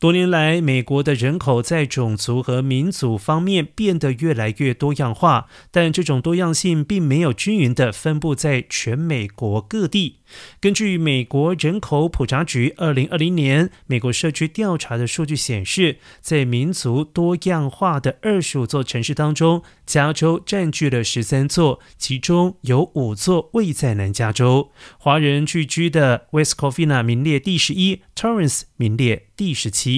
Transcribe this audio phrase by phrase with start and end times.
[0.00, 10.16] 多年来，美国的人口在种族和民族方面变得越来越多样化，但这种多样性并没有均匀地分布在全美国各地。
[10.58, 24.70] 根据美国人口普查局二零二零年美国社区调查的数据显示，在民族多样化的二十五座城市当中，加州占据了十三座，其中有五座位在南加州。
[24.96, 29.89] 华人聚居的 West Covina 名列第十一，Torrance 名列第十七。